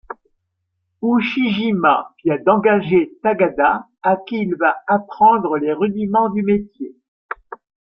[1.03, 6.95] Ushijima vient d’engager Takada à qui il va apprendre les rudiments du métier.